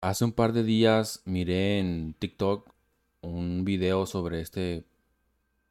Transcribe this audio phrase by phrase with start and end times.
[0.00, 2.72] Hace un par de días miré en TikTok
[3.20, 4.84] un video sobre este,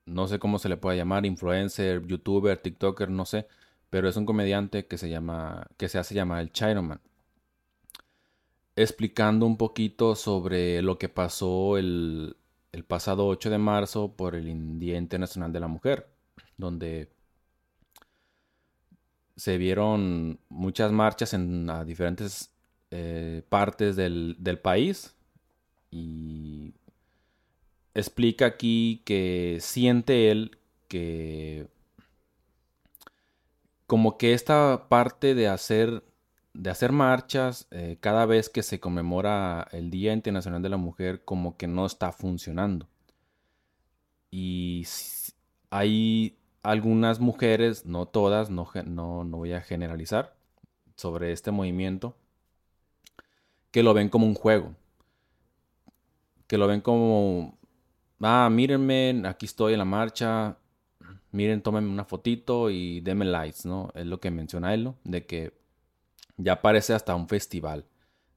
[0.06, 3.48] no sé cómo se le puede llamar, influencer, youtuber, TikToker, no sé,
[3.90, 7.02] pero es un comediante que se llama, que se hace llamar el Chiroman.
[8.76, 12.36] Explicando un poquito sobre lo que pasó el,
[12.88, 16.08] pasado 8 de marzo por el Día Internacional de la Mujer,
[16.58, 17.10] donde
[19.36, 22.52] se vieron muchas marchas en diferentes
[22.92, 25.14] eh, partes del, país
[25.92, 26.74] y
[27.94, 31.68] explica aquí que siente él que
[33.86, 36.04] como que esta parte de hacer
[36.54, 41.26] de hacer marchas eh, cada vez que se conmemora el Día Internacional de la Mujer
[41.26, 42.88] como que no está funcionando.
[44.32, 44.88] Y
[45.70, 50.36] hay algunas mujeres no todas no, no, no voy a generalizar
[50.96, 52.16] sobre este movimiento
[53.78, 54.74] que lo ven como un juego.
[56.48, 57.60] Que lo ven como,
[58.22, 60.58] ah, mírenme, aquí estoy en la marcha,
[61.32, 63.92] miren, tómenme una fotito y denme likes, ¿no?
[63.94, 64.92] Es lo que menciona él.
[65.04, 65.54] De que
[66.38, 67.86] ya parece hasta un festival.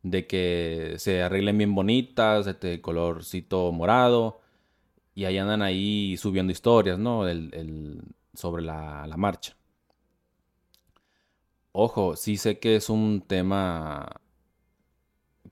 [0.02, 4.42] De que se arreglen bien bonitas, de este colorcito morado.
[5.14, 7.24] Y ahí andan ahí subiendo historias, ¿no?
[8.34, 9.56] sobre la, la marcha.
[11.72, 14.19] Ojo, sí sé que es un tema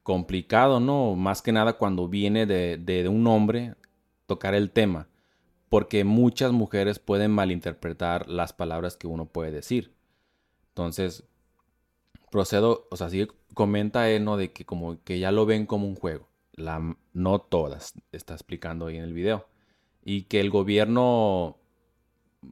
[0.02, 1.14] complicado, ¿no?
[1.16, 3.74] Más que nada cuando viene de, un hombre
[4.26, 5.08] tocar el tema,
[5.68, 9.94] porque muchas mujeres pueden malinterpretar las palabras que uno puede decir.
[10.68, 11.24] Entonces,
[12.30, 14.36] procedo, o sea, sí comenta él, ¿no?
[14.36, 16.28] De que como que ya lo ven como un juego.
[16.52, 19.48] La, no todas, está explicando ahí en el video.
[20.04, 21.58] Y que el gobierno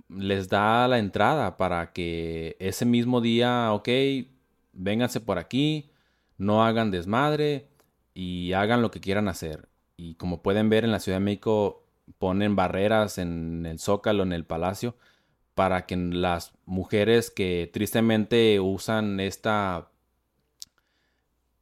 [0.08, 3.88] les da la entrada para que ese mismo día, ok,
[4.72, 5.90] vénganse por aquí,
[6.38, 7.68] no hagan desmadre
[8.14, 9.68] y hagan lo que quieran hacer.
[9.96, 11.84] Y como pueden ver en la Ciudad de México
[12.18, 14.96] ponen barreras en el zócalo, en el palacio,
[15.54, 19.88] para que las mujeres que tristemente usan esta,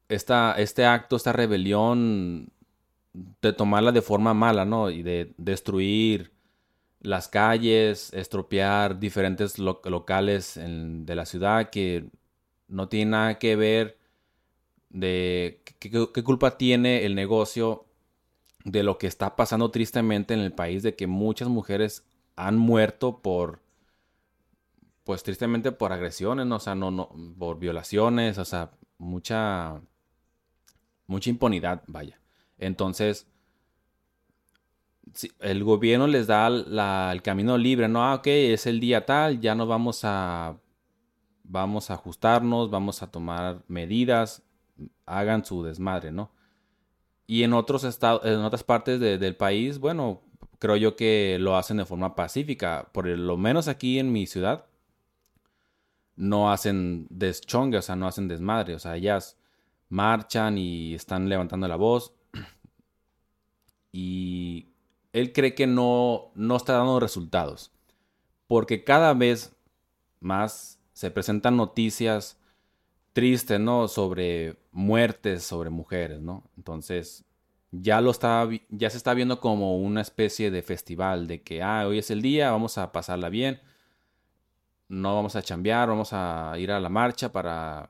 [0.09, 2.51] esta, este acto, esta rebelión,
[3.15, 4.91] de tomarla de forma mala, ¿no?
[4.91, 6.33] Y de destruir
[7.01, 12.07] las calles, estropear diferentes locales de la ciudad que
[12.67, 13.99] no tienen nada que ver
[14.95, 17.85] de qué, culpa tiene el negocio
[18.65, 22.05] de lo que está pasando tristemente en el país, de que muchas mujeres
[22.37, 23.61] han muerto por,
[25.03, 26.57] pues tristemente por agresiones, ¿no?
[26.57, 29.83] o sea, no, no, por violaciones, o sea, mucha,
[31.09, 32.21] mucha impunidad, vaya.
[32.57, 33.27] Entonces,
[35.41, 38.05] el gobierno les da el camino libre, ¿no?
[38.05, 40.57] Ah, ok, es el día tal, ya no vamos a,
[41.43, 44.44] vamos a ajustarnos, vamos a tomar medidas,
[45.07, 46.33] hagan su desmadre, ¿no?
[47.27, 50.23] Y en otros estados, en otras partes del país, bueno,
[50.59, 52.91] creo yo que lo hacen de forma pacífica.
[52.93, 54.67] Por lo menos aquí en mi ciudad,
[56.17, 58.75] no hacen deschongue, o sea, no hacen desmadre.
[58.75, 59.39] O sea, ellas
[59.89, 62.13] marchan y están levantando la voz.
[63.93, 64.69] Y
[65.13, 67.73] él cree que no, no está dando resultados.
[68.47, 69.57] Porque cada vez
[70.21, 72.39] más se presentan noticias
[73.15, 73.89] triste, ¿no?
[73.89, 76.45] Sobre muertes, sobre mujeres, ¿no?
[76.59, 77.25] Entonces,
[77.71, 81.87] ya lo está, ya se está viendo como una especie de festival, de que, ah,
[81.87, 83.61] hoy es el día, vamos a pasarla bien,
[84.89, 87.89] no vamos a chambear, vamos a ir a la marcha para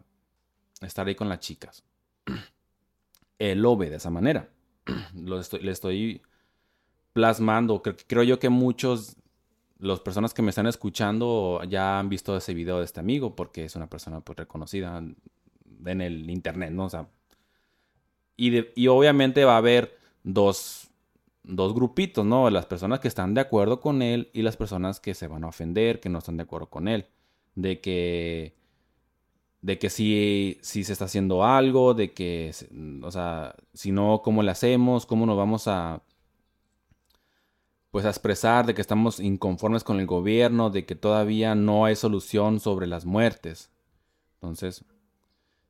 [0.80, 1.84] estar ahí con las chicas.
[3.38, 4.48] Él lo ve de esa manera.
[5.14, 6.22] Lo le estoy
[7.14, 7.82] plasmando.
[7.82, 9.16] creo yo que muchos
[9.84, 13.64] las personas que me están escuchando ya han visto ese video de este amigo porque
[13.64, 15.02] es una persona pues reconocida
[15.86, 16.86] en el internet, ¿no?
[16.86, 17.08] O sea,
[18.36, 20.90] y, y obviamente va a haber dos,
[21.42, 22.48] dos grupitos, ¿no?
[22.50, 25.48] Las personas que están de acuerdo con él y las personas que se van a
[25.48, 27.06] ofender, que no están de acuerdo con él.
[27.54, 28.56] De que,
[29.60, 32.52] de que si, si se está haciendo algo, de que,
[33.02, 35.06] o sea, si no, ¿cómo le hacemos?
[35.06, 36.02] ¿Cómo nos vamos a
[37.94, 41.94] pues a expresar de que estamos inconformes con el gobierno, de que todavía no hay
[41.94, 43.70] solución sobre las muertes.
[44.34, 44.84] Entonces,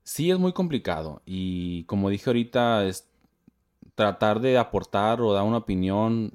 [0.05, 3.07] sí es muy complicado y como dije ahorita, es
[3.95, 6.33] tratar de aportar o dar una opinión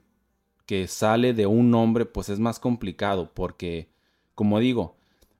[0.67, 3.89] que sale de un hombre, pues es más complicado porque,
[4.35, 4.95] como digo,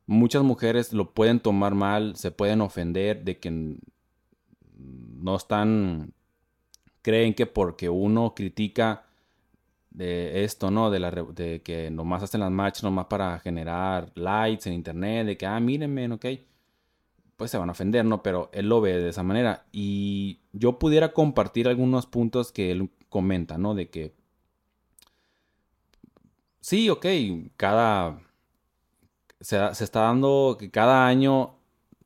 [0.08, 3.78] muchas mujeres lo pueden tomar mal, se pueden ofender de que
[4.80, 6.12] no están,
[7.04, 9.06] creen que porque uno critica
[9.92, 10.90] de esto, ¿no?
[10.92, 15.38] De, la, de que nomás hacen las marchas nomás para generar likes en internet, de
[15.38, 16.26] que, ah, mírenme, ok.
[17.38, 18.22] pues se van a ofender, ¿no?
[18.24, 19.66] Pero él lo ve de esa manera.
[19.72, 23.76] Y yo pudiera compartir algunos puntos que él comenta, ¿no?
[23.76, 24.14] De que,
[26.62, 27.06] sí, ok,
[27.58, 28.22] cada,
[29.40, 31.56] se, se está dando que cada año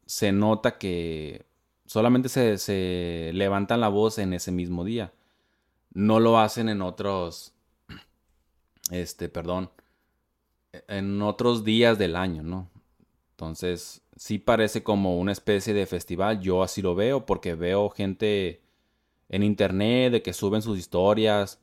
[0.06, 1.46] se nota que
[1.86, 5.14] solamente se, se levantan la voz en ese mismo día.
[5.94, 7.54] No lo hacen en otros,
[8.92, 9.70] este, perdón,
[10.88, 12.70] en otros días del año, ¿no?
[13.32, 16.42] Entonces, sí parece como una especie de festival.
[16.42, 18.62] Yo así lo veo porque veo gente
[19.30, 21.60] en internet de que suben sus historias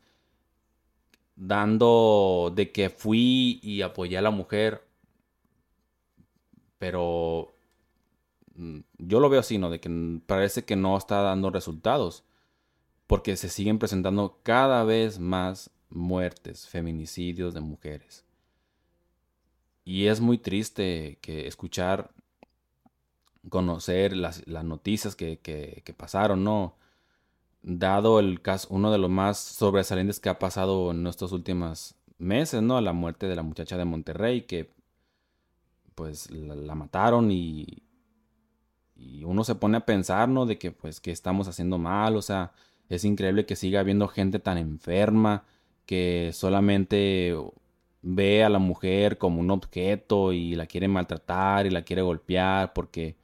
[1.40, 4.84] dando de que fui y apoyé a la mujer.
[6.78, 7.54] Pero
[8.54, 9.70] mm, yo lo veo así, ¿no?
[9.70, 12.24] De que parece que no está dando resultados.
[13.06, 18.24] Porque se siguen presentando cada vez más muertes, feminicidios de mujeres.
[19.84, 22.12] Y es muy triste que escuchar
[23.48, 26.76] conocer las, noticias que, que, pasaron, ¿no?
[27.62, 32.62] Dado el caso, uno de los más sobresalientes que ha pasado en estos últimos meses,
[32.62, 32.80] ¿no?
[32.80, 34.70] La muerte de la muchacha de Monterrey, que
[35.94, 37.82] pues la, mataron y,
[38.96, 40.46] y uno se pone a pensar, ¿no?
[40.46, 42.52] De que pues que estamos haciendo mal, o sea,
[42.88, 45.44] es increíble que siga habiendo gente tan enferma
[45.90, 47.36] que solamente
[48.00, 52.72] ve a la mujer como un objeto y la quiere maltratar y la quiere golpear
[52.72, 53.16] porque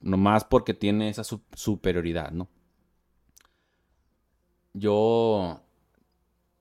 [0.00, 2.46] nomás porque tiene esa superioridad, ¿no?
[4.72, 5.60] Yo,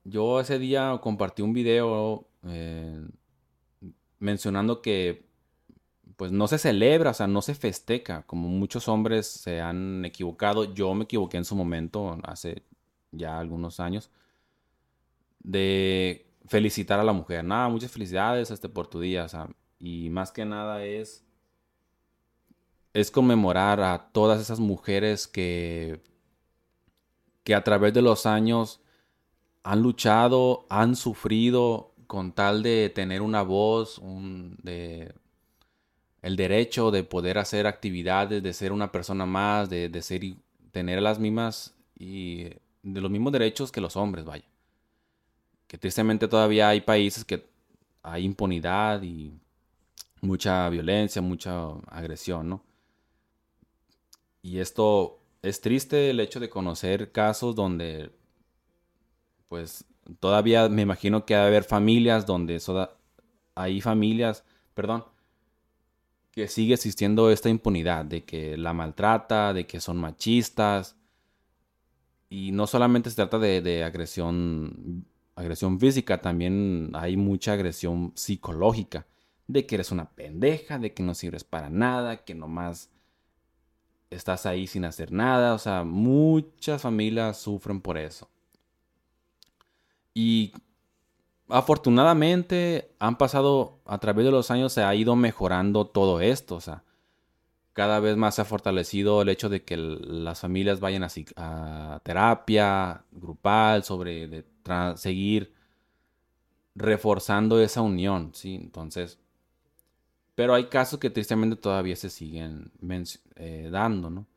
[0.06, 3.08] yo ese día compartí un video eh,
[4.18, 5.24] mencionando que
[6.16, 10.74] pues no se celebra, o sea, no se festeja, como muchos hombres se han equivocado,
[10.74, 12.64] yo me equivoqué en su momento, hace
[13.12, 14.10] ya algunos años,
[15.44, 19.28] de felicitar a la mujer, nada, muchas felicidades este, por tu día,
[19.80, 21.26] y más que nada es
[22.94, 26.02] es conmemorar a todas esas mujeres que,
[27.44, 28.82] que a través de los años
[29.64, 35.14] han luchado, han sufrido con tal de tener una voz, un, de,
[36.22, 40.22] el derecho de poder hacer actividades, de ser una persona más, de, de ser
[40.72, 42.46] tener las mismas y
[42.84, 44.51] de los mismos derechos que los hombres, vaya.
[45.72, 47.46] Que tristemente todavía hay países que
[48.04, 49.32] hay impunidad y
[50.20, 52.62] mucha violencia, mucha agresión, ¿no?
[54.42, 58.12] Y esto es triste el hecho de conocer casos donde,
[59.48, 59.86] pues,
[60.20, 62.60] todavía me imagino que va a haber familias donde
[63.56, 64.44] hay familias,
[64.74, 65.06] perdón,
[66.32, 70.98] que sigue existiendo esta impunidad de que la maltrata, de que son machistas.
[72.30, 75.06] Y no solamente se trata de, de agresión,
[75.42, 79.06] agresión física, también hay mucha agresión psicológica.
[79.48, 82.90] De que eres una pendeja, de que no sirves para nada, que nomás
[84.10, 85.54] estás ahí sin hacer nada.
[85.54, 88.30] O sea, muchas familias sufren por eso.
[90.14, 90.54] Y
[91.50, 96.56] afortunadamente han pasado, a través de los años se ha ido mejorando todo esto.
[96.56, 96.84] O sea,
[97.74, 101.04] cada vez más se ha fortalecido el hecho de que las familias vayan
[101.36, 104.46] a, terapia grupal, sobre
[104.96, 105.54] seguir
[106.76, 108.56] reforzando esa unión, ¿sí?
[108.56, 109.20] Entonces,
[110.36, 112.72] pero hay casos que tristemente todavía se siguen
[113.36, 114.28] eh, dando, ¿no?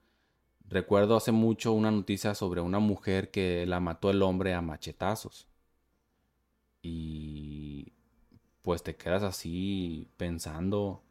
[0.69, 5.47] Recuerdo hace mucho una noticia sobre una mujer que la mató el hombre a machetazos.
[6.83, 7.93] Y
[8.63, 11.03] pues te quedas así pensando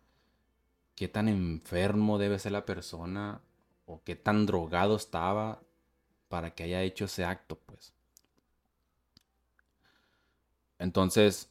[0.95, 3.41] qué tan enfermo debe ser la persona
[3.85, 5.61] o qué tan drogado estaba
[6.29, 7.92] para que haya hecho ese acto, pues.
[10.83, 11.49] Entonces,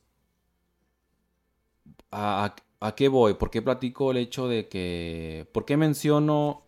[2.11, 3.35] a, ¿A qué voy?
[3.35, 5.47] ¿Por qué platico el hecho de que...
[5.53, 6.65] ¿Por qué menciono...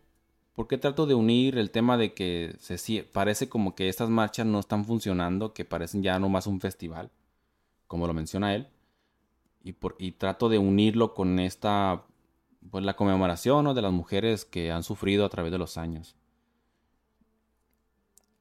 [0.54, 4.46] ¿Por qué trato de unir el tema de que se, parece como que estas marchas
[4.46, 7.10] no están funcionando, que parecen ya nomás un festival,
[7.88, 8.68] como lo menciona él?
[9.64, 12.04] Y, por, y trato de unirlo con esta,
[12.70, 16.14] pues la conmemoración de las mujeres que han sufrido a través de los años.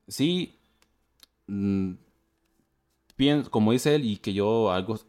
[0.07, 0.59] Sí,
[3.31, 4.99] mm, como dice él, y que yo algo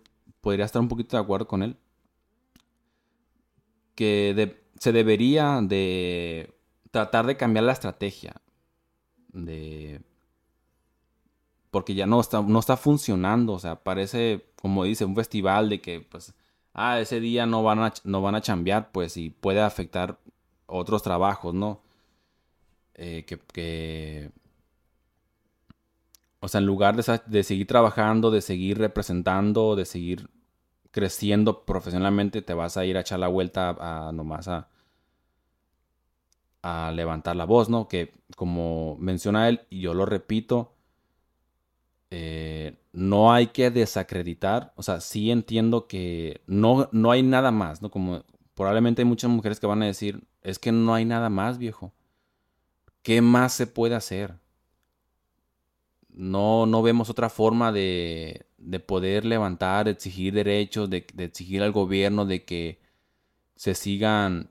[0.41, 1.77] podría estar un poquito de acuerdo con él,
[3.95, 6.55] que se debería de
[6.91, 8.41] tratar de cambiar la estrategia.
[9.33, 10.01] De,
[11.71, 13.55] porque ya no está, no está funcionando.
[13.55, 16.35] O sea, parece, como dice, un festival de que, pues,
[16.73, 20.19] ah, ese día no van a, no van a pues, y puede afectar
[20.67, 21.81] otros trabajos, ¿no?
[22.95, 24.31] Eh, que,
[26.45, 30.29] o sea, en lugar de, seguir trabajando, de seguir representando, de seguir
[30.91, 34.69] creciendo profesionalmente, te vas a ir a echar la vuelta a, nomás a,
[36.61, 37.89] a levantar la voz, ¿no?
[37.89, 40.75] Que como menciona él, y yo lo repito,
[42.11, 47.81] eh, no hay que desacreditar, o sea, sí entiendo que no, no hay nada más,
[47.81, 47.91] ¿no?
[47.91, 48.23] Como
[48.55, 51.95] probablemente hay muchas mujeres que van a decir, es que no hay nada más, viejo.
[53.03, 54.44] ¿Qué más se puede hacer?
[56.15, 62.25] No, no vemos otra forma de, de poder levantar, exigir derechos, de, exigir al gobierno
[62.25, 62.81] de que
[63.57, 64.51] se sigan,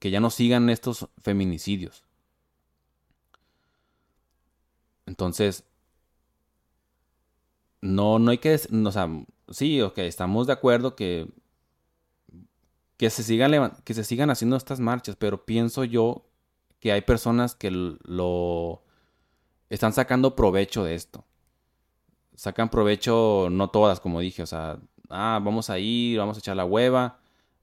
[0.00, 2.04] que ya no sigan estos feminicidios.
[5.06, 5.64] Entonces,
[7.80, 9.08] no, no hay que, o sea,
[9.50, 11.28] sí, ok, estamos de acuerdo que,
[12.96, 16.26] que, se sigan, que se sigan haciendo estas marchas, pero pienso yo
[16.80, 18.82] que hay personas que lo
[19.74, 21.24] están sacando provecho de esto.
[22.34, 26.56] Sacan provecho, no todas, como dije, o sea, ah, vamos a ir, vamos a echar
[26.56, 27.20] la hueva,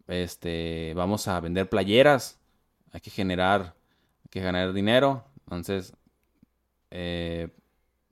[0.08, 2.40] este, vamos a vender playeras,
[2.92, 3.76] hay que generar,
[4.24, 5.94] hay que ganar dinero, entonces,
[6.90, 7.50] eh,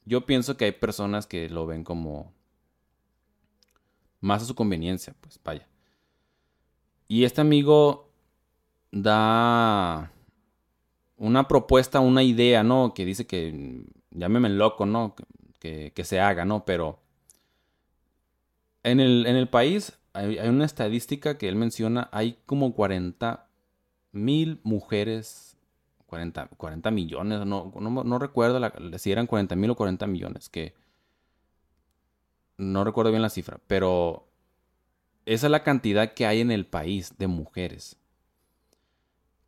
[0.06, 2.32] yo pienso que hay personas que lo ven como
[4.20, 5.68] más a su conveniencia, pues vaya.
[7.08, 8.12] Y este amigo
[8.92, 10.12] da
[11.18, 12.94] una propuesta, una idea, ¿no?
[12.94, 15.16] Que dice que llámeme loco, ¿no?
[15.60, 16.64] Que, se haga, ¿no?
[16.64, 17.00] Pero
[18.84, 23.48] en el, en el país hay, una estadística que él menciona, hay como 40
[24.14, 25.58] mil mujeres
[26.08, 28.62] 40, 40 millones, no, no, recuerdo
[28.98, 30.74] si eran 40 mil o 40 millones, que
[32.58, 34.26] no recuerdo bien la cifra, pero
[35.26, 37.98] esa es la cantidad que hay en el país de mujeres.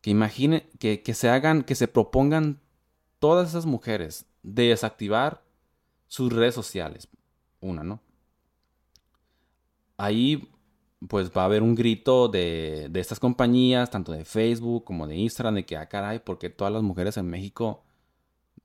[0.02, 2.60] Que imaginen, que, que se hagan, que se propongan
[3.20, 5.44] todas esas mujeres de desactivar
[6.08, 7.08] sus redes sociales.
[7.60, 8.02] Una, ¿no?
[9.98, 10.50] Ahí
[11.08, 15.56] pues va a haber un grito de, estas compañías, tanto de Facebook como de Instagram,
[15.56, 17.84] de que, ah, caray, ¿por qué todas las mujeres en México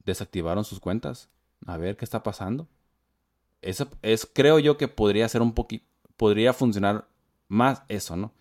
[0.05, 1.29] desactivaron sus cuentas?
[1.67, 2.67] A ver qué está pasando.
[3.63, 5.85] Eso es, creo yo que podría ser un poquito,
[6.17, 7.07] podría funcionar
[7.49, 8.33] más eso, ¿no?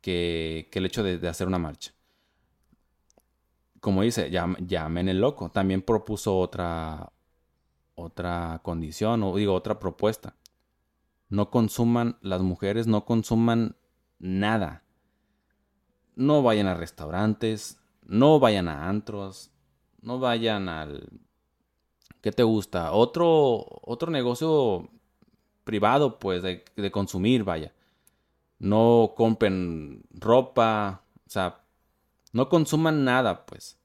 [0.00, 1.92] Que, el hecho de, hacer una marcha.
[3.80, 5.50] Como dice, llamen el loco.
[5.50, 7.12] También propuso otra,
[7.94, 10.34] otra condición, o digo, otra propuesta
[11.30, 13.76] no consuman, las mujeres no consuman
[14.18, 14.82] nada.
[16.16, 19.50] No vayan a restaurantes, no vayan a antros,
[20.02, 21.08] no vayan al...
[22.20, 22.92] ¿Qué te gusta?
[22.92, 24.90] Otro, otro negocio
[25.64, 27.72] privado, pues, de consumir, vaya.
[28.60, 31.62] No compren ropa, o sea,
[32.32, 33.78] no consuman nada, pues.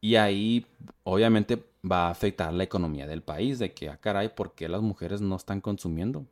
[0.00, 0.66] Y ahí,
[1.04, 4.82] obviamente, va a afectar la economía del país, de que, ah, caray, ¿por qué las
[4.82, 6.26] mujeres no están consumiendo?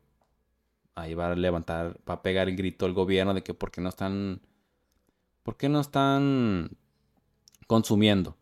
[0.95, 3.81] ahí va a levantar, va a pegar el grito el gobierno de que por qué
[3.81, 4.41] no están,
[5.43, 6.71] por qué no están
[7.67, 8.37] consumiendo.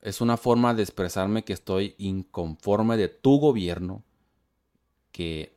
[0.00, 4.02] Es una forma de expresarme que estoy inconforme de tu gobierno,
[5.12, 5.56] que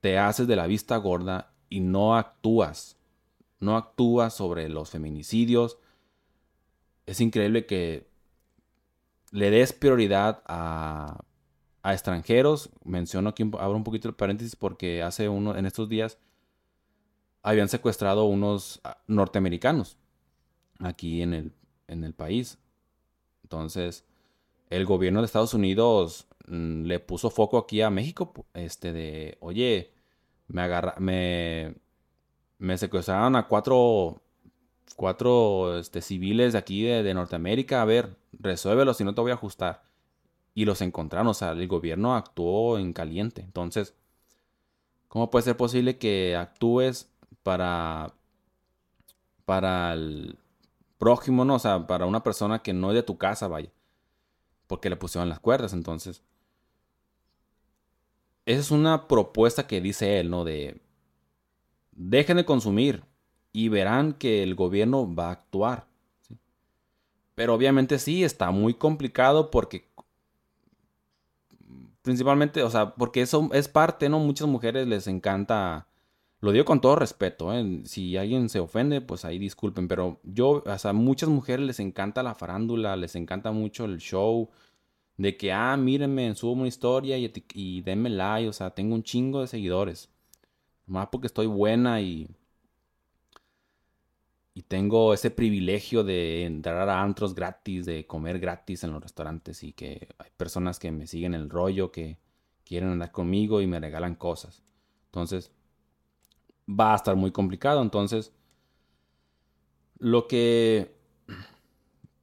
[0.00, 2.96] te haces de la vista gorda y no actúas,
[3.60, 5.78] no actúas sobre los feminicidios.
[7.06, 8.06] Es increíble que
[9.30, 11.20] le des prioridad a
[11.86, 12.70] a extranjeros.
[12.84, 16.18] Menciono aquí, abro un poquito el paréntesis porque hace uno, en estos días,
[17.42, 19.96] habían secuestrado unos ah, norteamericanos
[20.80, 21.52] aquí en el,
[21.86, 22.58] en el país.
[23.44, 24.04] Entonces,
[24.68, 29.92] el gobierno de Estados Unidos mm, le puso foco aquí a México, este de, oye,
[30.48, 31.74] me agarra, me,
[32.76, 34.22] secuestraron a cuatro,
[34.96, 39.34] cuatro este, civiles de aquí de, Norteamérica, a ver, resuélvelo si no te voy a
[39.34, 39.82] ajustar
[40.54, 41.28] y los encontraron.
[41.28, 43.42] O sea, el gobierno actuó en caliente.
[43.42, 43.94] Entonces,
[45.08, 47.10] ¿cómo puede ser posible que actúes
[47.42, 48.14] para,
[49.44, 50.38] para el
[50.98, 51.42] prójimo?
[51.42, 53.70] O sea, para una persona que no es de tu casa, vaya.
[54.66, 55.72] Porque le pusieron las cuerdas.
[55.74, 56.22] Entonces,
[58.46, 60.44] esa es una propuesta que dice él, ¿no?
[60.44, 60.80] De,
[61.92, 63.02] dejen de consumir
[63.52, 65.86] y verán que el gobierno va a actuar.
[67.34, 69.88] Pero obviamente sí, está muy complicado porque
[72.02, 74.20] principalmente, o sea, porque eso es parte, ¿no?
[74.20, 75.88] Muchas mujeres les encanta,
[76.40, 77.82] lo digo con todo respeto, ¿eh?
[77.84, 82.22] Si alguien se ofende, pues ahí disculpen, pero yo, o sea, muchas mujeres les encanta
[82.22, 84.50] la farándula, les encanta mucho el show,
[85.16, 89.02] de que, ah, mírenme, subo una historia y, y denme like, o sea, tengo un
[89.02, 90.10] chingo de seguidores.
[90.86, 92.28] Más porque estoy buena y
[94.54, 99.62] y tengo ese privilegio de entrar a antros gratis, de comer gratis en los restaurantes
[99.62, 102.16] y que hay personas que me siguen el rollo, que
[102.64, 104.62] quieren andar conmigo y me regalan cosas.
[105.08, 105.52] Entonces,
[106.68, 107.82] va a estar muy complicado.
[107.82, 108.32] Entonces,
[109.98, 110.95] lo que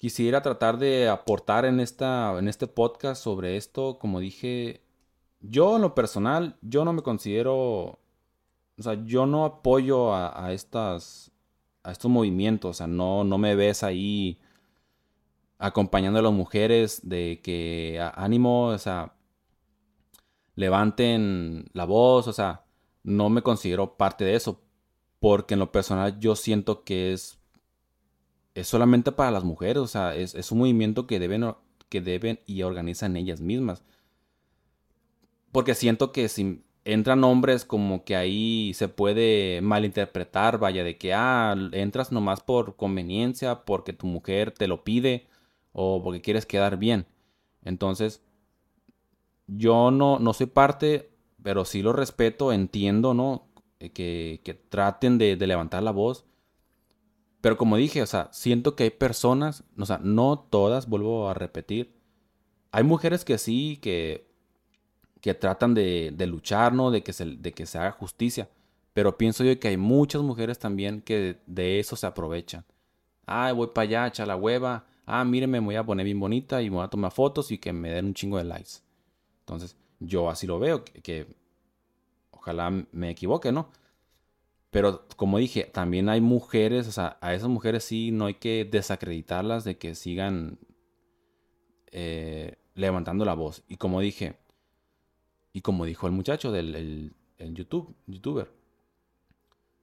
[0.03, 3.99] quisiera tratar de aportar en, esta, en este podcast sobre esto.
[3.99, 4.81] Como dije,
[5.39, 7.99] yo en lo personal, yo no me considero, o
[8.81, 11.31] sea, yo no apoyo a, estas,
[11.83, 14.41] a estos movimientos, o sea, no, no me ves ahí
[15.57, 19.15] acompañando a las mujeres de que ánimo, o sea,
[20.55, 22.65] levanten la voz, o sea,
[23.03, 24.59] no me considero parte de eso,
[25.19, 27.39] porque en lo personal yo siento que es,
[28.55, 31.53] es solamente para las mujeres, o sea, es, un movimiento que deben,
[31.89, 33.83] que deben y organizan ellas mismas.
[35.51, 41.13] Porque siento que si entran hombres como que ahí se puede malinterpretar, vaya, de que,
[41.13, 45.27] ah, entras nomás por conveniencia, porque tu mujer te lo pide
[45.71, 47.05] o porque quieres quedar bien.
[47.63, 48.21] Entonces,
[49.47, 53.47] yo no, no soy parte, pero sí lo respeto, entiendo, ¿no?
[53.79, 56.25] Eh, que, que traten de, de, levantar la voz.
[57.43, 61.33] Pero como dije, o sea, siento que hay personas, o sea, no todas, vuelvo a
[61.33, 61.93] repetir.
[62.71, 64.31] Hay mujeres que sí, que,
[65.19, 66.89] que tratan de, de luchar, ¿no?
[66.89, 68.47] De que, se, de que se haga justicia.
[68.93, 72.63] Pero pienso yo que hay muchas mujeres también que de eso se aprovechan.
[73.25, 74.85] Ay, voy para allá, echa la hueva.
[75.05, 77.57] Ah, mírenme, me voy a poner bien bonita y me voy a tomar fotos y
[77.57, 78.75] que me den un chingo de likes.
[79.39, 81.27] Entonces, yo así lo veo, que,
[82.31, 83.67] ojalá me equivoque, ¿no?
[84.73, 88.67] Pero como dije, también hay mujeres, o sea, a esas mujeres sí no hay que
[88.69, 90.57] desacreditarlas de que sigan
[91.91, 93.63] eh, levantando la voz.
[93.67, 94.39] Y como dije,
[95.53, 98.51] y como dijo el muchacho del YouTube, youtuber,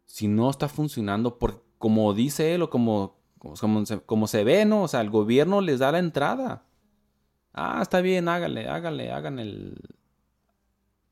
[0.07, 4.83] si no está funcionando, por, como dice él o como, como, como se ve, ¿no?
[4.83, 6.65] O sea, el gobierno les da la entrada.
[7.53, 9.77] Ah, está bien, háganle, háganle, hagan el.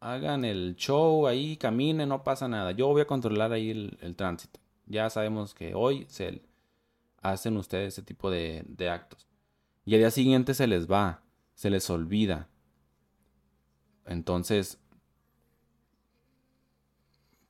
[0.00, 2.72] Hagan el show ahí, caminen, no pasa nada.
[2.72, 4.60] Yo voy a controlar ahí el, tránsito.
[4.86, 6.42] Ya sabemos que hoy se
[7.20, 9.26] hacen ustedes ese tipo de, de actos.
[9.84, 11.22] Y al día siguiente se les va,
[11.54, 12.48] se les olvida.
[14.06, 14.78] Entonces,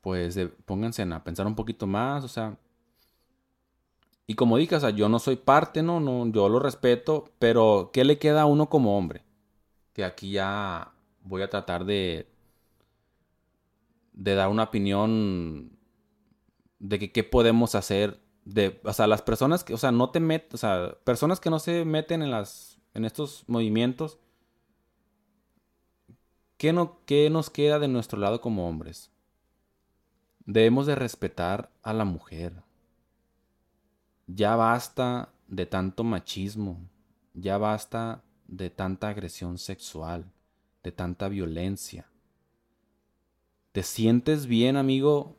[0.01, 2.57] pues pónganse a pensar un poquito más, o sea,
[4.31, 6.01] y como dije, yo no soy parte, ¿no?
[6.01, 9.25] no yo lo respeto, pero ¿qué le queda a uno como hombre?
[9.95, 12.29] Que aquí ya voy a tratar de,
[14.19, 15.79] de dar una opinión
[16.81, 20.19] de que qué podemos hacer de, o sea, las personas que, o sea, no te
[20.53, 24.19] o sea, personas que no se meten en las, en estos movimientos,
[26.57, 29.13] ¿qué, no, ¿qué nos queda de nuestro lado como hombres?
[30.47, 32.65] Debemos de respetar a la mujer.
[34.27, 36.81] Ya basta de tanto machismo,
[37.35, 40.33] ya basta de tanta agresión sexual,
[40.83, 42.11] de tanta violencia.
[43.79, 45.37] ¿Te sientes bien, amigo,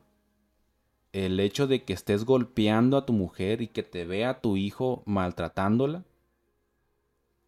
[1.12, 5.02] el hecho de que estés golpeando a tu mujer y que te vea tu hijo
[5.04, 6.06] maltratándola?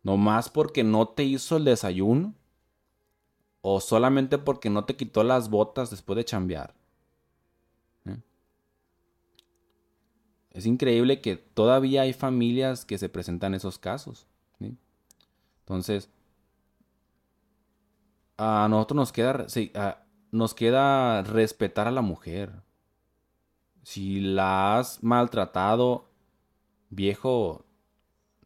[0.03, 2.35] ¿No más porque no te hizo el desayuno?
[3.63, 6.75] ¿O solamente porque no te quitó las botas después de chambear?
[10.51, 14.27] Es increíble que todavía hay familias que se presentan esos casos.
[15.61, 16.11] Entonces,
[18.37, 19.47] a nosotros nos queda,
[20.33, 22.63] nos queda respetar a la mujer.
[23.85, 26.11] Si la has maltratado,
[26.91, 27.65] viejo,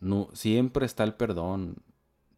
[0.00, 1.76] no, siempre está el perdón.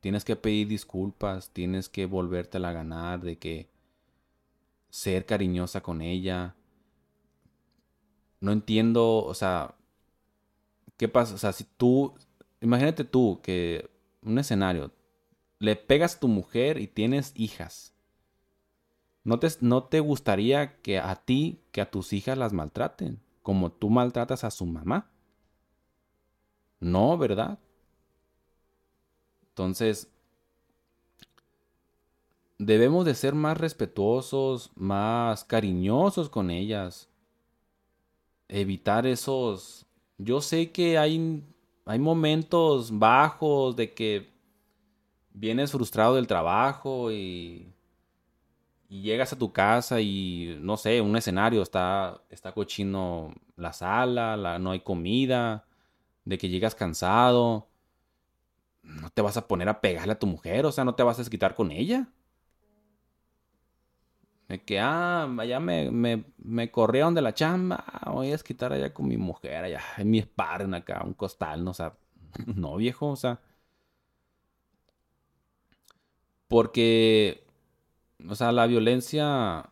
[0.01, 3.69] Tienes que pedir disculpas, tienes que volvértela a ganar, de que
[4.91, 6.55] ser cariñosa con ella
[8.41, 9.75] no entiendo, o sea,
[10.97, 11.35] ¿qué pasa?
[11.35, 12.15] O sea, si tú,
[12.61, 13.91] imagínate tú que
[14.23, 14.93] un escenario,
[15.59, 17.95] le pegas a tu mujer y tienes hijas.
[19.29, 23.71] ¿No te, ¿No te gustaría que a ti, que a tus hijas las maltraten, como
[23.71, 25.11] tú maltratas a su mamá?
[26.81, 27.59] No, ¿verdad?
[29.51, 30.11] Entonces,
[32.57, 37.11] debemos de ser más respetuosos, más cariñosos con ellas
[38.49, 39.85] evitar esos...
[40.17, 41.45] Yo sé que hay,
[41.85, 44.33] hay momentos bajos de que
[45.35, 47.75] vienes frustrado del trabajo y,
[48.89, 54.37] y llegas a tu casa y no sé, un escenario está, está cochino la sala,
[54.37, 55.67] la, no hay comida,
[56.25, 57.69] de que llegas cansado.
[58.83, 61.19] No te vas a poner a pegarle a tu mujer, o sea, no te vas
[61.19, 62.09] a desquitar con ella.
[64.49, 68.95] De que, ah, allá me, me, me corrieron de la chamba, voy a quitar allá
[68.95, 71.95] con mi mujer, allá en mi sparring acá, un costal, no, o sea,
[72.47, 73.41] no viejo, o sea.
[76.49, 77.45] Porque,
[78.27, 79.71] o sea, la violencia,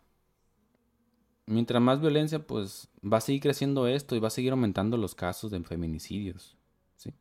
[1.46, 5.14] mientras más violencia, pues va a seguir creciendo esto y va a seguir aumentando los
[5.14, 6.56] casos de feminicidios,
[6.96, 7.12] ¿sí?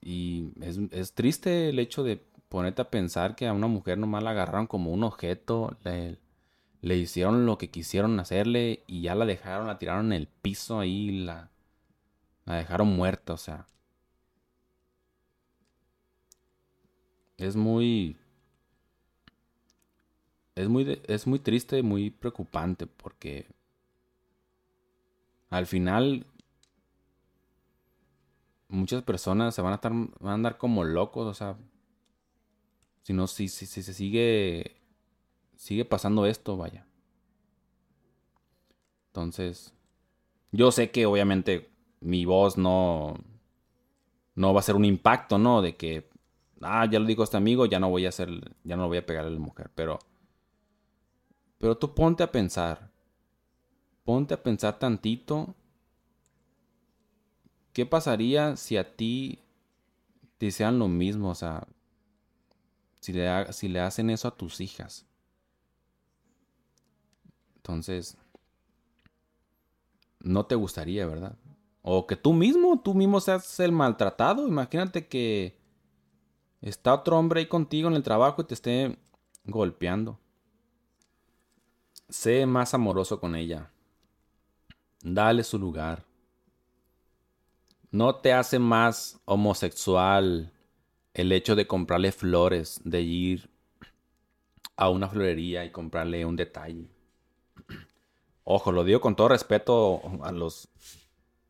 [0.00, 4.30] Y es, triste el hecho de ponerte a pensar que a una mujer nomás la
[4.30, 6.18] agarraron como un objeto, le,
[6.82, 10.80] le hicieron lo que quisieron hacerle y ya la dejaron, la tiraron en el piso
[10.80, 11.50] ahí, la,
[12.44, 13.66] la dejaron muerta, o sea.
[17.36, 18.16] Es muy...
[20.54, 23.46] Es muy, es muy triste, muy preocupante porque
[25.50, 26.26] al final
[28.68, 31.56] muchas personas se van a estar a andar como locos, o sea,
[33.02, 34.76] si no si, si, si se sigue
[35.56, 36.86] sigue pasando esto, vaya.
[39.08, 39.74] Entonces,
[40.52, 43.14] yo sé que obviamente mi voz no
[44.34, 45.62] no va a ser un impacto, ¿no?
[45.62, 46.10] De que
[46.60, 48.30] ah, ya lo digo a este amigo, ya no voy a hacer
[48.64, 49.98] ya no voy a pegar a la mujer, pero
[51.58, 52.90] pero tú ponte a pensar.
[54.04, 55.54] Ponte a pensar tantito
[57.74, 59.40] ¿Qué pasaría si a ti
[60.38, 61.30] te hicieran lo mismo?
[61.30, 61.66] O sea,
[63.00, 65.04] si le, si le hacen eso a tus hijas.
[67.56, 68.16] Entonces,
[70.20, 71.36] no te gustaría, ¿verdad?
[71.82, 74.46] O que tú mismo, tú mismo seas el maltratado.
[74.46, 75.58] Imagínate que
[76.60, 78.96] está otro hombre ahí contigo en el trabajo y te esté
[79.46, 80.20] golpeando.
[82.08, 83.70] Sé más amoroso con ella.
[85.02, 86.04] Dale su lugar
[87.94, 90.50] no te hace más homosexual
[91.14, 93.48] el hecho de comprarle flores, de ir
[94.76, 96.88] a una florería y comprarle un detalle.
[98.42, 100.68] Ojo, lo digo con todo respeto a los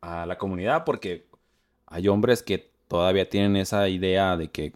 [0.01, 1.27] a la comunidad porque
[1.87, 4.73] hay hombres que todavía tienen esa idea de que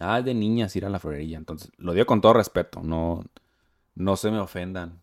[0.00, 1.36] ah, de niñas ir a la florería.
[1.36, 3.22] Entonces, lo digo con todo respeto, no
[3.98, 5.02] no se me ofendan,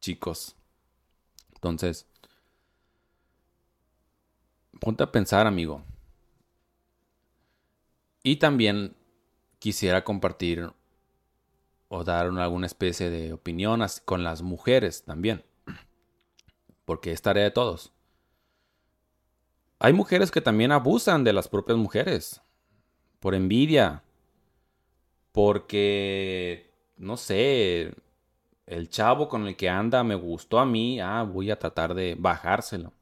[0.00, 0.54] chicos.
[1.54, 2.06] Entonces,
[4.78, 5.82] ponte a pensar, amigo.
[8.22, 8.94] Y también
[9.58, 10.72] quisiera compartir
[11.88, 15.44] o dar alguna especie de opinión con las mujeres también.
[16.84, 17.92] Porque es tarea de todos.
[19.80, 22.40] Hay mujeres que también abusan de las propias mujeres.
[23.18, 24.04] Por envidia.
[25.32, 26.69] Porque,
[27.00, 27.94] no sé,
[28.66, 31.00] el chavo con el que anda me gustó a mí.
[31.00, 32.92] Ah, voy a tratar de bajárselo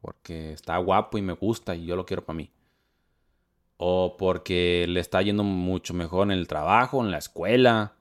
[0.00, 2.50] porque está guapo y me gusta y yo lo quiero para mí.
[3.76, 7.94] O porque le está yendo mucho mejor en el trabajo, en la escuela,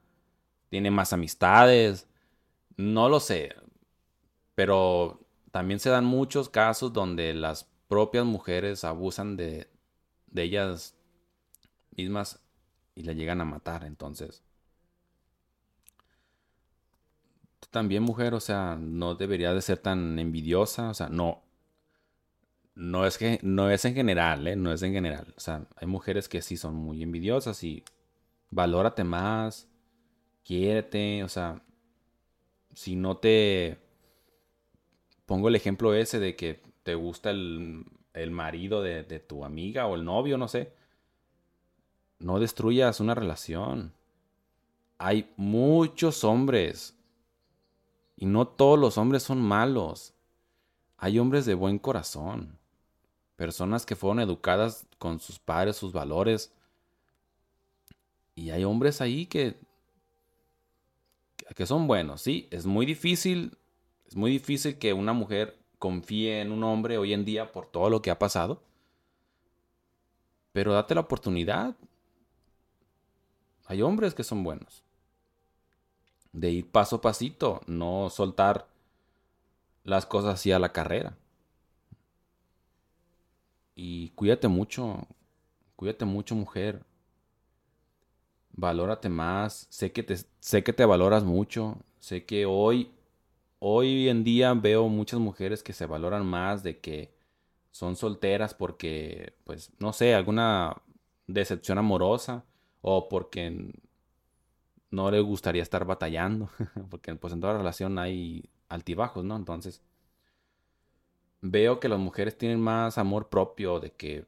[0.69, 2.07] tiene más amistades,
[2.77, 3.55] no lo sé.
[4.55, 9.69] Pero también se dan muchos casos donde las propias mujeres abusan de,
[10.27, 10.95] de ellas
[11.95, 12.43] mismas
[12.95, 13.85] y le llegan a matar.
[13.85, 14.43] Entonces,
[17.59, 21.43] tú también mujer, o sea, no deberías de ser tan envidiosa, o sea, no,
[22.75, 24.55] no es que no es en general, ¿eh?
[24.55, 25.33] No es en general.
[25.35, 27.83] O sea, hay mujeres que sí son muy envidiosas y
[28.51, 29.67] valórate más,
[30.45, 31.61] quiérete, o sea,
[32.73, 33.77] si no te
[35.25, 39.87] pongo el ejemplo ese de que te gusta el, el marido de, de tu amiga
[39.87, 40.73] o el novio, no sé,
[42.19, 43.93] no destruyas una relación.
[44.99, 46.95] Hay muchos hombres
[48.15, 50.13] y no todos los hombres son malos.
[50.97, 52.57] Hay hombres de buen corazón
[53.35, 56.53] personas que fueron educadas con sus padres, sus valores.
[58.35, 59.59] Y hay hombres ahí que,
[61.55, 63.57] que son buenos, sí, es muy difícil,
[64.07, 67.89] es muy difícil que una mujer confíe en un hombre hoy en día por todo
[67.89, 68.61] lo que ha pasado.
[70.51, 71.75] Pero date la oportunidad.
[73.65, 74.83] Hay hombres que son buenos.
[76.33, 78.67] De ir paso a pasito, no soltar
[79.85, 81.15] las cosas así a la carrera.
[83.75, 85.07] Y cuídate mucho,
[85.75, 86.83] cuídate mucho mujer.
[88.55, 92.91] Valórate más, sé que te, sé que te valoras mucho, sé que hoy,
[93.59, 97.11] hoy en día veo muchas mujeres que se valoran más de que
[97.71, 100.81] son solteras porque, pues, no sé, alguna
[101.27, 102.45] decepción amorosa
[102.81, 103.73] o porque
[104.93, 106.49] no le gustaría estar batallando,
[106.91, 109.35] porque pues en toda relación hay altibajos, ¿no?
[109.35, 109.81] Entonces,
[111.41, 114.27] veo que las mujeres tienen más amor propio, de que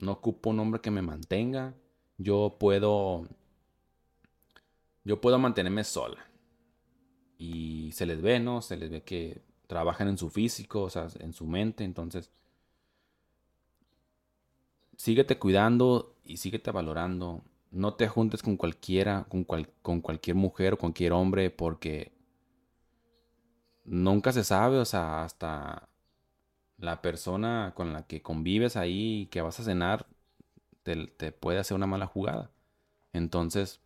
[0.00, 1.74] no ocupo un hombre que me mantenga,
[2.18, 3.28] yo puedo,
[5.04, 6.26] yo puedo mantenerme sola.
[7.38, 8.62] Y se les ve, ¿no?
[8.62, 12.32] Se les ve que trabajan en su físico, o sea, en su mente, entonces
[14.96, 17.42] síguete cuidando y síguete valorando.
[17.74, 19.44] No te juntes con cualquiera, con,
[19.82, 22.12] con cualquier mujer o cualquier hombre, porque
[23.84, 25.88] nunca se sabe, o sea, hasta
[26.78, 30.06] la persona con la que convives ahí, que vas a cenar,
[30.84, 32.50] te, puede hacer una mala jugada.
[33.12, 33.80] Entonces,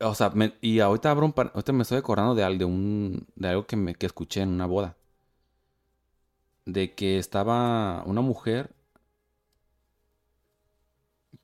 [0.00, 3.66] o sea, y ahorita abro un ahorita me estoy acordando de, de, un, de algo
[3.66, 4.96] que, me, que escuché en una boda.
[6.66, 8.75] De que estaba una mujer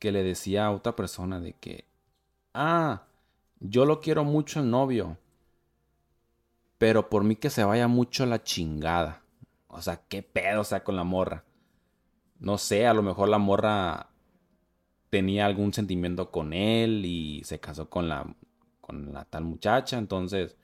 [0.02, 1.84] que le decía a otra persona de que,
[2.54, 3.04] ah,
[3.60, 5.16] yo lo quiero mucho el novio,
[6.76, 9.22] pero por mí que se vaya mucho la chingada.
[9.68, 11.44] O sea, qué pedo, o sea, con la morra.
[12.40, 14.08] No sé, a lo mejor la morra
[15.08, 18.26] tenía algún sentimiento con él y se casó con la,
[18.80, 19.98] con la tal muchacha.
[19.98, 20.56] Entonces,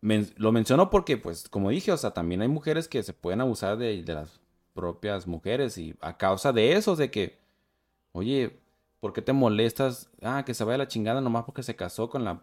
[0.00, 3.78] lo menciono porque, pues, como dije, o sea, también hay mujeres que se pueden abusar
[3.78, 4.40] de, las
[4.74, 7.38] propias mujeres y a causa de eso, de que,
[8.12, 8.60] oye,
[9.00, 10.10] ¿por qué te molestas?
[10.22, 12.42] Ah, que se vaya la chingada nomás porque se casó con la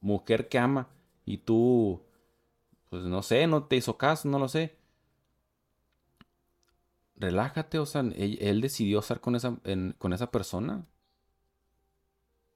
[0.00, 0.88] mujer que ama
[1.26, 2.02] y tú,
[2.90, 4.78] pues, no sé, no te hizo caso, no lo sé
[7.18, 9.56] relájate, o sea, él, decidió estar con esa,
[9.98, 10.86] con esa persona.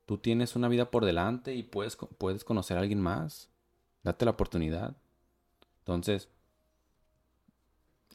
[0.07, 3.51] Tú tienes una vida por delante y puedes, puedes conocer a alguien más.
[4.03, 4.96] Date la oportunidad.
[5.79, 6.29] Entonces,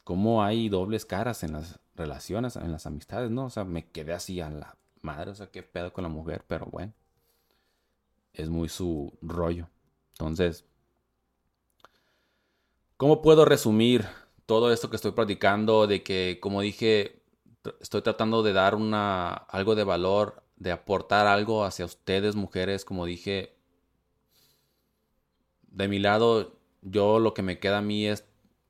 [0.08, 3.30] ¿cómo hay dobles caras en las relaciones, en las amistades?
[3.30, 6.08] No, o sea, me quedé así a la madre, o sea, qué pedo con la
[6.08, 6.94] mujer, pero bueno,
[8.32, 9.68] es muy su rollo.
[10.12, 10.64] Entonces,
[12.96, 14.06] ¿cómo puedo resumir
[14.46, 17.20] todo esto que estoy practicando, de que, como dije,
[17.78, 23.04] estoy tratando de dar una, algo de valor, de aportar algo hacia ustedes, mujeres, como
[23.04, 23.58] dije,
[25.66, 28.24] de mi lado, yo lo que me queda a mí es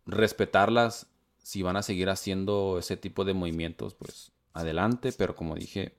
[0.05, 1.07] respetarlas.
[1.48, 5.94] Si van a seguir haciendo ese tipo de movimientos, pues adelante, pero como dije,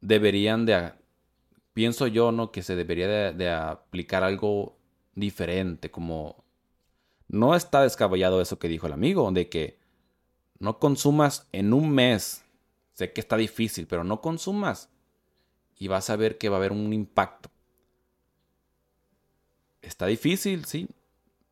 [0.00, 0.94] deberían de,
[1.74, 2.50] pienso yo, ¿no?
[2.50, 4.78] Que se debería de, de aplicar algo
[5.14, 6.42] diferente, como
[7.28, 9.78] no está descabellado eso que dijo el amigo, de que
[10.58, 12.42] no consumas en un mes.
[12.94, 14.88] Sé que está difícil, pero no consumas
[15.78, 17.50] y vas a ver que va a haber un impacto.
[19.82, 20.88] Está difícil, sí,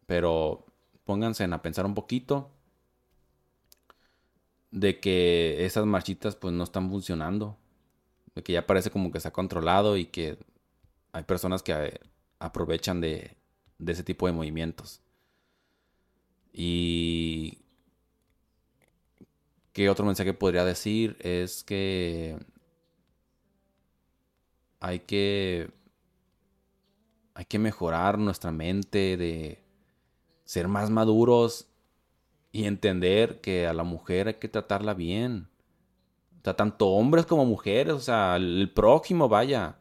[0.07, 0.65] pero
[1.09, 2.51] pónganse a pensar un poquito
[4.71, 7.57] de que esas marchitas pues no están funcionando,
[8.35, 10.37] de que ya parece como que ha controlado y que
[11.13, 11.99] hay personas que
[12.39, 13.39] aprovechan de,
[13.87, 15.01] ese tipo de movimientos.
[16.53, 17.57] Y
[19.73, 22.37] qué otro mensaje podría decir es que
[24.81, 25.71] hay que
[27.33, 29.68] hay que mejorar nuestra mente de
[30.49, 31.69] ser más maduros
[32.53, 35.47] y entender que a la mujer hay que tratarla bien.
[36.41, 39.79] O sea, tanto hombres como mujeres, o sea, el prójimo, vaya.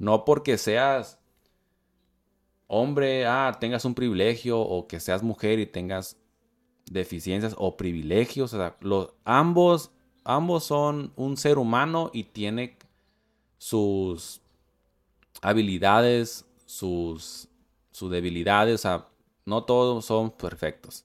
[0.00, 1.20] No porque seas
[2.66, 6.16] hombre, ah, tengas un privilegio o que seas mujer y tengas
[6.90, 8.52] deficiencias o privilegios.
[8.52, 9.92] O sea, los, ambos,
[10.24, 12.76] ambos son un ser humano y tiene
[13.58, 14.40] sus
[15.40, 17.46] habilidades, sus,
[17.92, 18.74] sus debilidades.
[18.74, 19.06] O sea,
[19.46, 21.04] no todos son perfectos.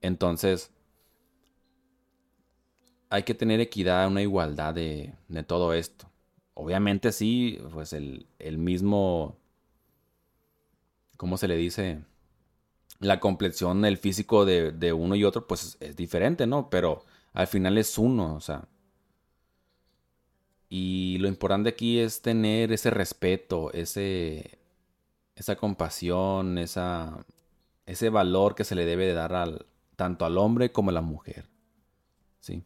[0.00, 0.70] Entonces,
[3.10, 6.10] hay que tener equidad, una igualdad de, de todo esto.
[6.54, 9.36] Obviamente sí, pues el, el mismo
[11.16, 12.02] ¿cómo se le dice?
[13.00, 16.70] La complexión, el físico de, uno y otro, pues es diferente, ¿no?
[16.70, 18.68] Pero al final es uno, o sea.
[20.68, 24.58] Y lo importante aquí es tener ese respeto, ese,
[25.36, 27.24] esa compasión, esa,
[27.86, 29.66] ese valor que se le debe de dar al,
[29.96, 31.48] tanto al hombre como a la mujer.
[32.40, 32.64] ¿Sí?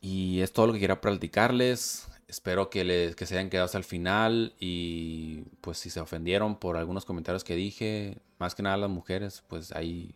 [0.00, 2.08] Y es todo lo que quiero platicarles.
[2.28, 6.56] Espero que, les, que se hayan quedado hasta el final y pues si se ofendieron
[6.56, 10.14] por algunos comentarios que dije, más que nada las mujeres, pues ahí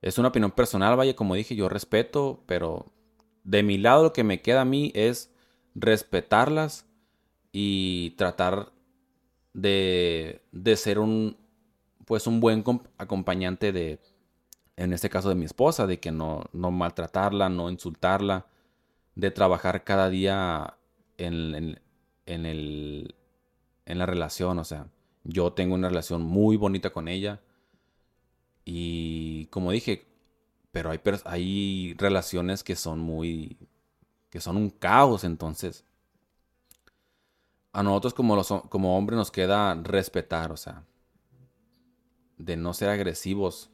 [0.00, 2.92] es una opinión personal, vaya, como dije, yo respeto, pero
[3.44, 5.30] de mi lado lo que me queda a mí es
[5.74, 6.86] respetarlas
[7.52, 8.72] y tratar
[9.52, 11.36] de, de ser un,
[12.04, 12.64] pues un buen
[12.98, 14.00] acompañante de,
[14.76, 18.46] en este caso de mi esposa, de que no, no maltratarla, no insultarla,
[19.14, 20.78] de trabajar cada día
[21.18, 21.54] en,
[22.26, 23.14] el,
[23.86, 24.88] en la relación, o sea,
[25.24, 27.40] yo tengo una relación muy bonita con ella
[28.64, 30.06] y como dije,
[30.70, 33.58] pero hay, hay relaciones que son muy,
[34.30, 35.84] que son un caos, entonces
[37.72, 40.84] a nosotros como, los, como hombres nos queda respetar, o sea,
[42.38, 43.70] de no ser agresivos,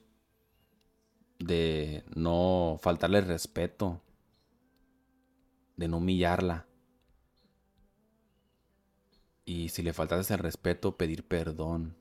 [1.39, 4.01] de no faltarle respeto,
[5.77, 6.69] de no humillarla
[9.49, 11.97] Y si le faltas el respeto, pedir perdón.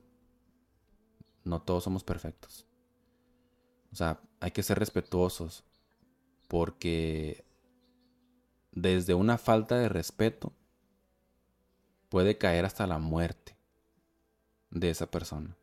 [1.46, 2.68] No todos somos perfectos.
[3.94, 5.64] O sea, hay que ser respetuosos.
[6.50, 7.46] Porque
[8.74, 10.52] desde una falta de respeto
[12.10, 13.56] puede caer hasta la muerte
[14.72, 15.56] de esa persona.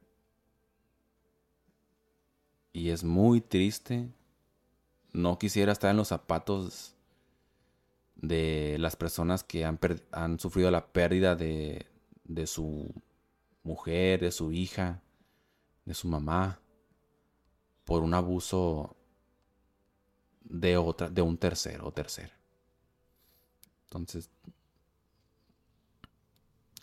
[2.73, 4.11] Y es muy triste.
[5.13, 6.95] No quisiera estar en los zapatos
[8.17, 9.79] de las personas que han,
[10.11, 11.87] han sufrido la pérdida de,
[12.25, 12.93] de su
[13.63, 15.03] mujer, de su hija,
[15.85, 16.59] de su mamá,
[17.85, 18.97] por un abuso
[20.43, 22.33] de otra, de un tercero o tercera.
[23.85, 24.31] Entonces,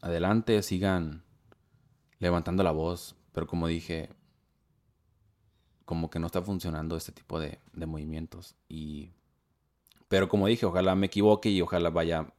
[0.02, 1.24] adelante, sigan
[2.20, 4.10] levantando la voz, pero como dije,
[5.86, 9.12] como que no está funcionando este tipo de, movimientos y
[10.08, 12.34] pero como dije, ojalá me equivoque y ojalá vaya.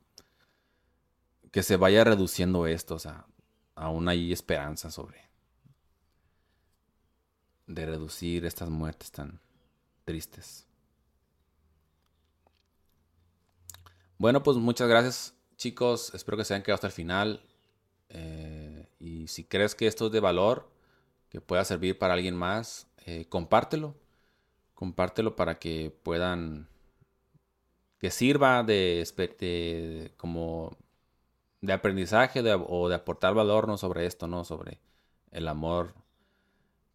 [1.50, 2.96] que se vaya reduciendo esto.
[2.96, 3.24] O sea,
[3.74, 5.22] aún hay esperanza sobre.
[7.66, 9.40] de reducir estas muertes tan
[10.04, 10.66] tristes.
[14.18, 16.14] Bueno, pues muchas gracias, chicos.
[16.14, 17.40] Espero que se hayan quedado hasta el final.
[18.12, 20.70] Eh, y si crees que esto es de valor,
[21.28, 23.94] que pueda servir para alguien más, eh, compártelo.
[24.74, 26.68] Compártelo para que puedan
[27.98, 30.76] que sirva de, como
[31.60, 33.78] de aprendizaje o de aportar valor ¿no?
[33.78, 34.44] sobre esto, ¿no?
[34.44, 34.80] Sobre
[35.30, 35.94] el amor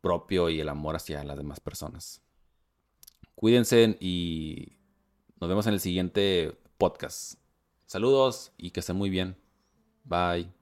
[0.02, 2.22] propio y el amor hacia las demás personas.
[3.36, 4.78] Cuídense y
[5.40, 7.40] nos vemos en el siguiente podcast.
[7.86, 9.38] Saludos y que estén muy bien.
[10.04, 10.57] Bye.